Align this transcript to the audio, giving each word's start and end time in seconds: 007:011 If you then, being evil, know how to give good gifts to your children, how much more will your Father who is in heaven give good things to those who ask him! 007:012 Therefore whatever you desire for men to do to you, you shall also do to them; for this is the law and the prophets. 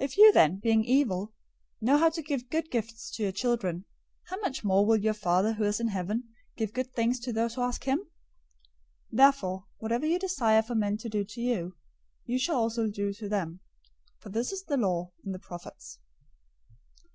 007:011 0.00 0.04
If 0.06 0.16
you 0.16 0.32
then, 0.32 0.56
being 0.58 0.84
evil, 0.86 1.34
know 1.82 1.98
how 1.98 2.08
to 2.08 2.22
give 2.22 2.48
good 2.48 2.70
gifts 2.70 3.10
to 3.10 3.22
your 3.24 3.30
children, 3.32 3.84
how 4.28 4.40
much 4.40 4.64
more 4.64 4.86
will 4.86 4.96
your 4.96 5.12
Father 5.12 5.52
who 5.52 5.64
is 5.64 5.78
in 5.78 5.88
heaven 5.88 6.30
give 6.56 6.72
good 6.72 6.94
things 6.94 7.20
to 7.20 7.30
those 7.30 7.56
who 7.56 7.60
ask 7.60 7.84
him! 7.84 7.98
007:012 7.98 8.06
Therefore 9.12 9.64
whatever 9.76 10.06
you 10.06 10.18
desire 10.18 10.62
for 10.62 10.74
men 10.74 10.96
to 10.96 11.10
do 11.10 11.24
to 11.26 11.42
you, 11.42 11.76
you 12.24 12.38
shall 12.38 12.56
also 12.56 12.86
do 12.88 13.12
to 13.12 13.28
them; 13.28 13.60
for 14.18 14.30
this 14.30 14.50
is 14.50 14.62
the 14.64 14.78
law 14.78 15.12
and 15.26 15.34
the 15.34 15.38
prophets. 15.38 15.98